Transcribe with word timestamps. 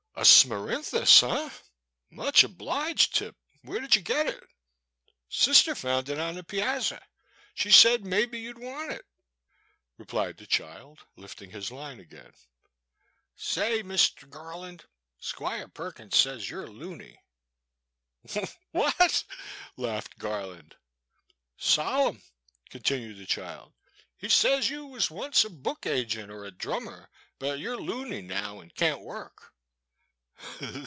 A 0.17 0.23
Smerinthus, 0.23 1.23
eh? 1.23 1.49
Much 2.11 2.43
obliged, 2.43 3.15
Tip; 3.15 3.35
where 3.63 3.79
did 3.79 3.95
you 3.95 4.03
get 4.03 4.27
it?"" 4.27 4.43
Sister 5.29 5.73
found 5.73 6.09
it 6.09 6.19
on 6.19 6.35
the 6.35 6.43
piazza,— 6.43 7.01
she 7.55 7.71
said 7.71 8.05
mebbe 8.05 8.35
you 8.35 8.53
'd 8.53 8.59
want 8.59 8.91
it," 8.91 9.05
replied 9.97 10.37
the 10.37 10.45
child 10.45 10.99
lifting 11.15 11.49
his 11.49 11.71
line 11.71 11.97
The 11.97 12.03
Boy^s 12.03 12.07
Sister. 12.07 12.49
237 13.61 13.79
again; 13.79 13.79
"say, 13.79 13.81
Mister 13.81 14.27
Garland, 14.27 14.85
Squire 15.19 15.67
Perkins 15.69 16.15
says 16.15 16.51
you 16.51 16.59
're 16.59 16.67
loony." 16.67 17.19
What, 18.69 19.23
''laughed 19.75 20.19
Garland. 20.19 20.75
Solemn,*' 21.57 22.21
continued 22.69 23.17
the 23.17 23.25
child, 23.25 23.73
he 24.17 24.29
says 24.29 24.69
you 24.69 24.85
was 24.85 25.09
onct 25.09 25.43
a 25.45 25.49
book 25.49 25.87
agent 25.87 26.29
or 26.29 26.45
a 26.45 26.51
drummer, 26.51 27.09
but 27.39 27.57
you 27.57 27.71
're 27.73 27.77
loony 27.81 28.21
now 28.21 28.59
and 28.59 28.75
can't 28.75 29.01
work." 29.01 29.47